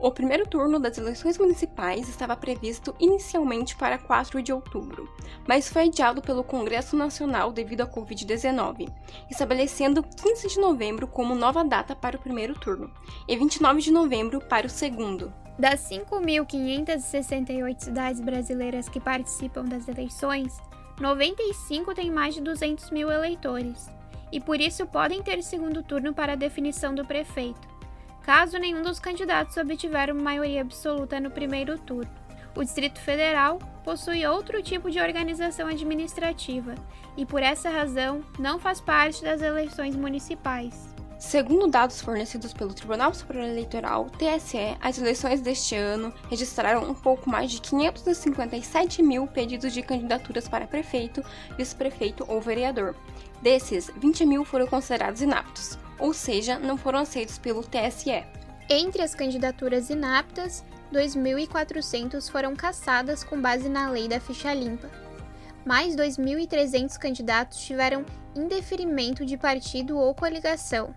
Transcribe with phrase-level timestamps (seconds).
[0.00, 5.12] O primeiro turno das eleições municipais estava previsto inicialmente para 4 de outubro,
[5.46, 8.88] mas foi adiado pelo Congresso Nacional devido à Covid-19,
[9.28, 12.92] estabelecendo 15 de novembro como nova data para o primeiro turno
[13.26, 15.32] e 29 de novembro para o segundo.
[15.58, 20.56] Das 5.568 cidades brasileiras que participam das eleições,
[21.00, 23.90] 95 têm mais de 200 mil eleitores,
[24.30, 27.77] e por isso podem ter segundo turno para a definição do prefeito
[28.22, 32.10] caso nenhum dos candidatos obtiver uma maioria absoluta no primeiro turno.
[32.54, 36.74] O Distrito Federal possui outro tipo de organização administrativa
[37.16, 40.94] e, por essa razão, não faz parte das eleições municipais.
[41.18, 47.28] Segundo dados fornecidos pelo Tribunal Superior Eleitoral, TSE, as eleições deste ano registraram um pouco
[47.28, 51.24] mais de 557 mil pedidos de candidaturas para prefeito,
[51.56, 52.94] vice-prefeito ou vereador.
[53.42, 58.24] Desses, 20 mil foram considerados inaptos ou seja, não foram aceitos pelo TSE.
[58.68, 64.90] Entre as candidaturas inaptas, 2.400 foram cassadas com base na lei da ficha limpa.
[65.64, 68.04] Mais 2.300 candidatos tiveram
[68.34, 70.94] indeferimento de partido ou coligação.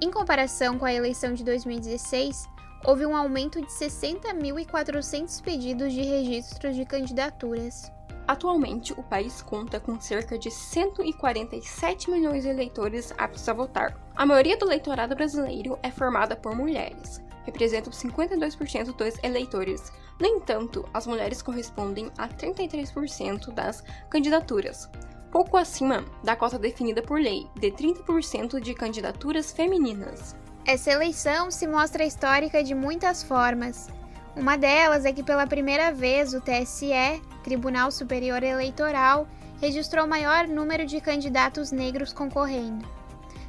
[0.00, 2.48] Em comparação com a eleição de 2016,
[2.84, 7.90] houve um aumento de 60.400 pedidos de registro de candidaturas.
[8.32, 13.94] Atualmente, o país conta com cerca de 147 milhões de eleitores aptos a votar.
[14.16, 19.92] A maioria do eleitorado brasileiro é formada por mulheres, representam 52% dos eleitores.
[20.18, 24.88] No entanto, as mulheres correspondem a 33% das candidaturas,
[25.30, 30.34] pouco acima da cota definida por lei, de 30% de candidaturas femininas.
[30.64, 33.90] Essa eleição se mostra histórica de muitas formas.
[34.34, 39.28] Uma delas é que pela primeira vez o TSE, Tribunal Superior Eleitoral,
[39.60, 42.88] registrou o maior número de candidatos negros concorrendo.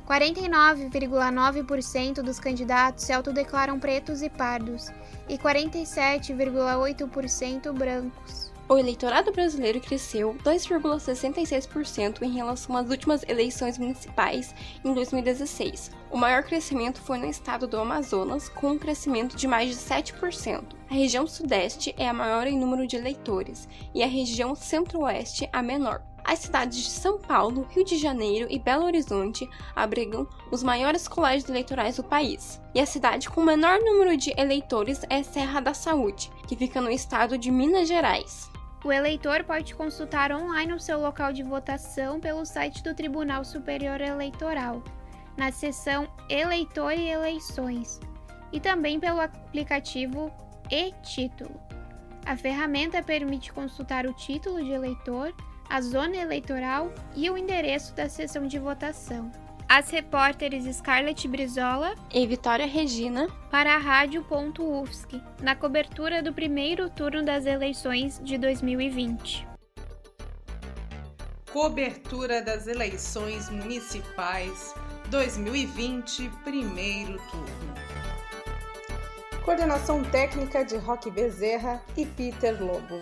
[0.07, 4.91] 49,9% dos candidatos se autodeclaram pretos e pardos
[5.29, 8.52] e 47,8% brancos.
[8.69, 15.91] O eleitorado brasileiro cresceu 2,66% em relação às últimas eleições municipais em 2016.
[16.09, 20.63] O maior crescimento foi no estado do Amazonas, com um crescimento de mais de 7%.
[20.89, 25.61] A região sudeste é a maior em número de eleitores e a região centro-oeste a
[25.61, 26.01] menor.
[26.23, 31.49] As cidades de São Paulo, Rio de Janeiro e Belo Horizonte abrigam os maiores colégios
[31.49, 32.61] eleitorais do país.
[32.73, 36.79] E a cidade com o menor número de eleitores é Serra da Saúde, que fica
[36.79, 38.49] no estado de Minas Gerais.
[38.85, 44.01] O eleitor pode consultar online o seu local de votação pelo site do Tribunal Superior
[44.01, 44.81] Eleitoral,
[45.37, 47.99] na seção Eleitor e Eleições,
[48.51, 50.31] e também pelo aplicativo
[50.69, 51.59] e-Título.
[52.25, 55.33] A ferramenta permite consultar o título de eleitor,
[55.69, 59.31] a zona eleitoral e o endereço da sessão de votação
[59.75, 67.23] as repórteres Scarlett Brizola e Vitória Regina para a Rádio.UFSC, na cobertura do primeiro turno
[67.23, 69.47] das eleições de 2020.
[71.51, 74.75] Cobertura das eleições municipais
[75.09, 77.73] 2020, primeiro turno.
[79.43, 83.01] Coordenação técnica de Roque Bezerra e Peter Lobo.